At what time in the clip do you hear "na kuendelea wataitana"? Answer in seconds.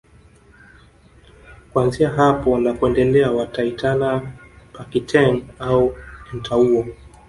2.59-4.31